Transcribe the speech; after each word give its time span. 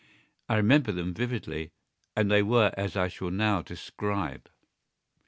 I 0.49 0.55
remember 0.55 0.91
them 0.91 1.13
vividly, 1.13 1.69
and 2.15 2.31
they 2.31 2.41
were 2.41 2.73
as 2.75 2.97
I 2.97 3.07
shall 3.07 3.29
now 3.29 3.61
describe...... 3.61 4.49